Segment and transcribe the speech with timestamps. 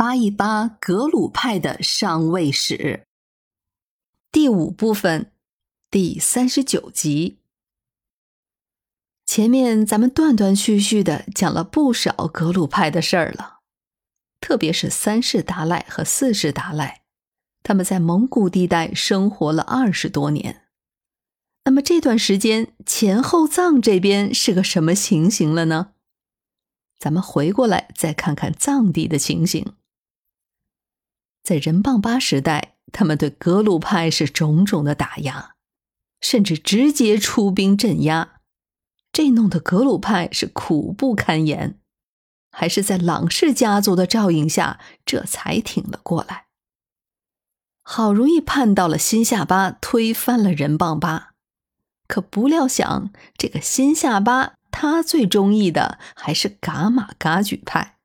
[0.00, 3.04] 扒一扒格鲁派的上位史。
[4.32, 5.30] 第五部分，
[5.90, 7.40] 第三十九集。
[9.26, 13.58] 前面咱们断断续续的讲了不少格鲁派的事儿了，
[14.40, 17.02] 特别是三世达赖和四世达赖，
[17.62, 20.62] 他们在蒙古地带生活了二十多年。
[21.64, 25.92] 那么这段时间前后藏这边是个什么情形了呢？
[26.98, 29.74] 咱们回过来再看看藏地的情形。
[31.50, 35.56] 在仁邦巴时代，他们对格鲁派是种种的打压，
[36.20, 38.34] 甚至直接出兵镇压，
[39.10, 41.80] 这弄得格鲁派是苦不堪言。
[42.52, 46.44] 还是在朗氏家族的照应下，这才挺了过来。
[47.82, 51.32] 好容易盼到了新夏巴推翻了仁邦巴，
[52.06, 57.96] 可不料想这个新夏巴他最中意的还是噶玛噶举派，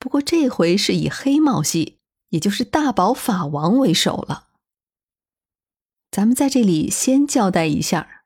[0.00, 1.97] 不过这回是以黑帽系。
[2.30, 4.48] 也就是大宝法王为首了。
[6.10, 8.22] 咱们在这里先交代一下，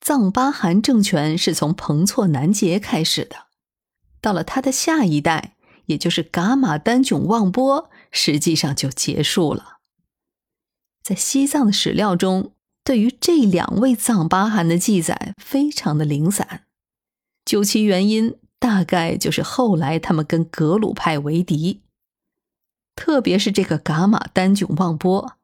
[0.00, 3.46] 藏巴汗政权是从彭措南杰开始的，
[4.20, 9.78] 到了他的下一代，也就是噶玛丹囧旺波，实际上就结束了。
[11.02, 12.52] 在西藏的史料中，
[12.84, 16.66] 对于这两位藏巴汗的记载非常的零散，
[17.44, 21.80] 究其原因，大概就是后来他们跟格鲁派为敌。
[22.98, 25.36] 特别是这个噶玛丹炯旺波，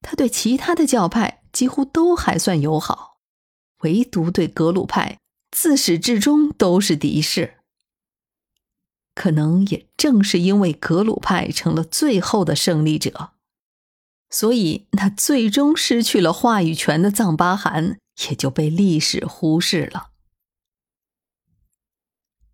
[0.00, 3.18] 他对其他的教派几乎都还算友好，
[3.82, 5.18] 唯独对格鲁派
[5.50, 7.58] 自始至终都是敌视。
[9.14, 13.32] 可能也正是因为格鲁派成了最后的胜利者，
[14.30, 17.98] 所以那最终失去了话语权的藏巴汗
[18.30, 20.08] 也就被历史忽视了。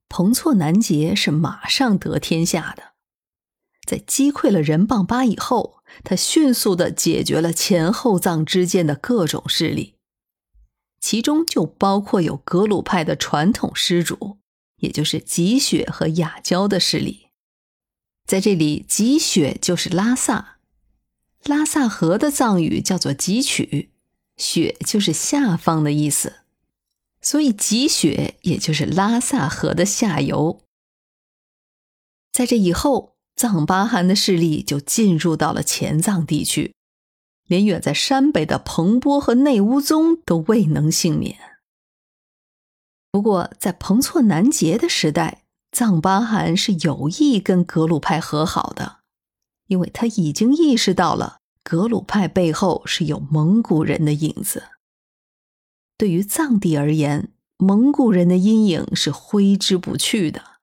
[0.08, 2.90] 彭措南杰是马上得天下的。
[3.90, 9.96] 在击溃了仁棒巴以后，他迅速的解决了前后藏之间的各种势力，
[11.00, 14.38] 其中就包括有格鲁派的传统施主，
[14.76, 17.30] 也就是吉雪和雅娇的势力。
[18.24, 20.58] 在这里，吉雪就是拉萨，
[21.42, 23.90] 拉萨河的藏语叫做吉曲，
[24.36, 26.42] 雪就是下方的意思，
[27.20, 30.60] 所以吉雪也就是拉萨河的下游。
[32.30, 33.16] 在这以后。
[33.40, 36.74] 藏巴汗的势力就进入到了前藏地区，
[37.46, 41.38] 连远在山北的彭波和内乌宗都未能幸免。
[43.10, 48.98] 不过，在彭措南杰的时代，藏巴汗是有意跟格鲁派和好的，
[49.68, 54.64] 因为他已经意识到了格鲁派背后是有蒙古人的影子。
[55.96, 60.59] 对于藏地而言，蒙古人的阴影是挥之不去的。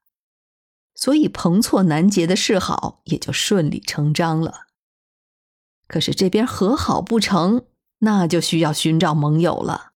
[1.00, 4.66] 所以，彭措南杰的示好也就顺理成章了。
[5.88, 7.66] 可是这边和好不成，
[8.00, 9.92] 那就需要寻找盟友了，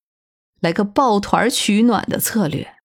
[0.60, 2.76] 来个抱团取暖的策略。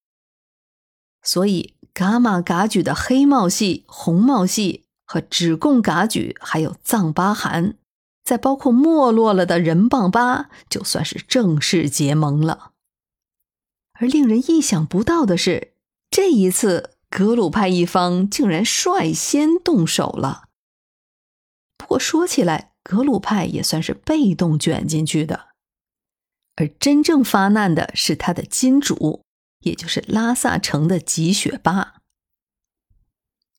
[1.22, 7.76] 所以，噶玛噶举的黑帽系、红帽系和只贡噶举，还有藏巴汗，
[8.24, 12.72] 再包括没落了的仁棒巴，就算是正式结盟了。
[13.92, 15.74] 而令人意想不到的是，
[16.08, 16.95] 这一次。
[17.08, 20.48] 格鲁派一方竟然率先动手了。
[21.78, 25.48] 不过说起来，格鲁派也算是被动卷进去的，
[26.56, 29.22] 而真正发难的是他的金主，
[29.60, 31.96] 也就是拉萨城的吉雪巴。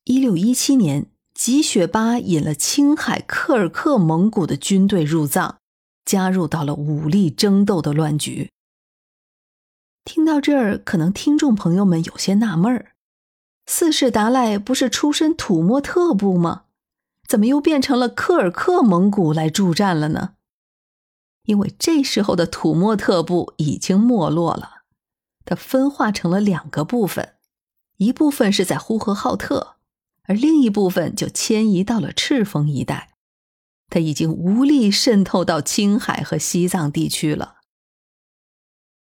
[0.04, 5.58] 一六一七年，吉雪巴引了青海克尔克蒙古的军队入藏，
[6.04, 8.50] 加入到了武力争斗的乱局。
[10.04, 12.92] 听到这儿，可能听众朋友们有些纳闷儿。
[13.70, 16.64] 四世达赖不是出身土默特部吗？
[17.28, 20.36] 怎么又变成了科尔克蒙古来助战了呢？
[21.44, 24.84] 因为这时候的土默特部已经没落了，
[25.44, 27.34] 它分化成了两个部分，
[27.98, 29.76] 一部分是在呼和浩特，
[30.22, 33.16] 而另一部分就迁移到了赤峰一带。
[33.90, 37.56] 它已经无力渗透到青海和西藏地区了。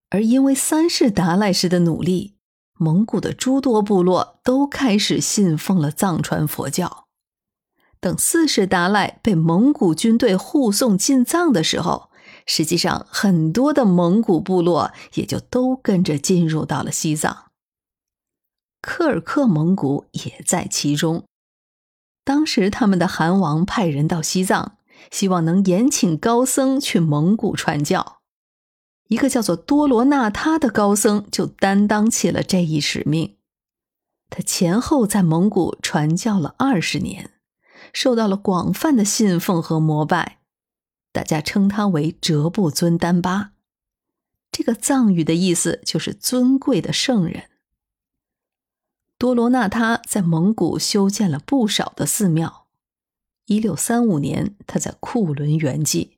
[0.09, 2.36] 而因为三世达赖时的努力。
[2.77, 7.07] 蒙古的诸多部落都开始信奉了藏传佛教。
[7.99, 12.11] 等四世达赖被蒙古军队护送进藏的时候，
[12.47, 17.47] 实际上很多的蒙古部落也就都跟着进入到了西藏。
[18.83, 21.25] 科尔克蒙古也在其中。
[22.25, 24.77] 当时他们的汗王派人到西藏，
[25.11, 28.16] 希望能延请高僧去蒙古传教。
[29.09, 33.37] 一个叫做多罗纳他的高僧就担当起了这一使命。
[34.29, 37.31] 他前后在蒙古传教了二十年，
[37.93, 40.41] 受到了广泛的信奉和膜拜，
[41.13, 43.53] 大家称他为哲布尊丹巴。
[44.51, 47.51] 这个藏语的意思就是尊贵的圣人。
[49.19, 52.67] 多罗纳他在蒙古修建了不少的寺庙。
[53.47, 56.17] 一六三五年，他在库伦圆寂。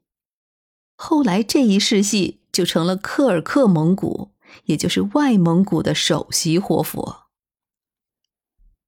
[0.96, 4.32] 后来这一世系就成了柯尔克蒙古，
[4.64, 7.28] 也就是外蒙古的首席活佛。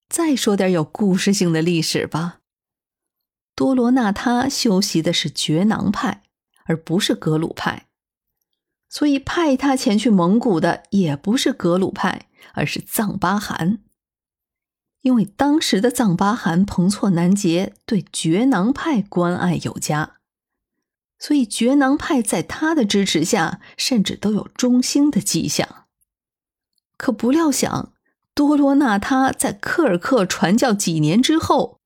[0.09, 2.41] 再说点有故事性的历史吧。
[3.55, 6.23] 多罗纳他修习的是觉囊派，
[6.65, 7.89] 而不是格鲁派，
[8.89, 13.81] 所以派他前去蒙古的也不是格鲁派，而是藏巴汗。
[15.03, 20.20] 因为当时的藏巴汗彭措南杰对觉囊派关爱有加，
[21.21, 25.87] 所以觉囊派在他的支持下，甚至都有中兴的迹象。
[26.97, 27.93] 可不料想。
[28.33, 31.81] 多罗纳他在科尔克传教几年之后，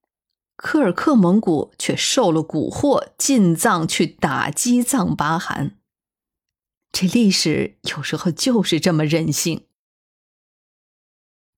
[0.57, 5.79] 科尔克蒙古却受了蛊惑，进藏去打击藏巴汗。
[6.93, 9.67] 这历史有时候就是这么任性。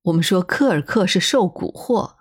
[0.04, 2.14] 我们说科尔克是受蛊惑，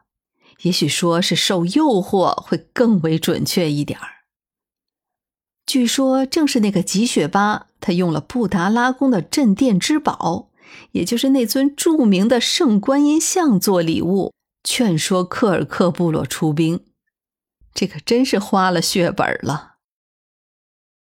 [0.64, 4.15] 也许说是受诱惑会更为准确一点儿。
[5.66, 10.50] 据说正是那个吉雪巴，他用了布达拉宫的镇店之宝。
[10.92, 14.34] 也就是那尊著名的圣观音像做礼物，
[14.64, 16.82] 劝说科尔克部落出兵，
[17.74, 19.76] 这可真是花了血本了。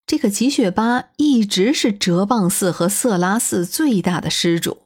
[0.05, 4.83] 这个吉雪巴一直是哲蚌寺和色拉寺最大的施主，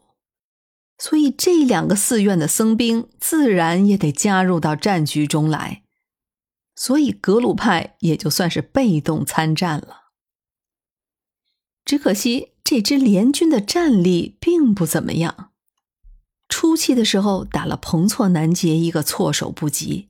[0.98, 5.83] 所以这两个寺院的僧兵自然也得加入到战局中来，
[6.76, 10.10] 所以格鲁派也就算是被动参战了。
[11.86, 12.50] 只可惜。
[12.66, 15.52] 这支联军的战力并不怎么样，
[16.48, 20.08] 初期的时候打了彭措南杰一个措手不及，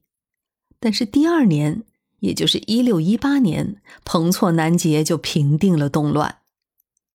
[0.79, 1.83] 但是第二年，
[2.19, 6.41] 也就是一六一八年，彭措南杰就平定了动乱，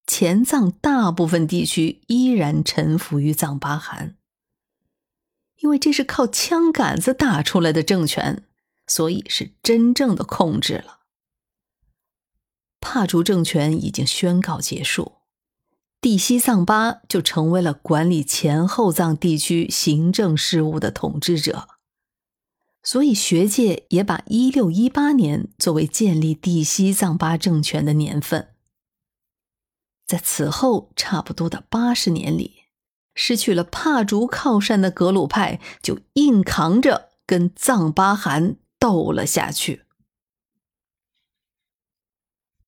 [0.08, 4.16] 前藏大部分地区依然臣服于藏巴汗。
[5.60, 8.42] 因为这是靠枪杆子打出来的政权，
[8.88, 10.98] 所以是真正的控制了。
[12.80, 15.12] 帕竹政权已经宣告结束。
[16.00, 21.66] 地西藏巴就成为了管理前后藏地区行政事务的统治者，
[22.84, 28.54] 所以学界也把一六一八年作为建立地西藏巴政权的年份。
[30.06, 32.62] 在此后差不多的八十年里，
[33.16, 39.87] 失去了帕竹靠山的格鲁派就硬扛着跟藏巴汗斗了下去。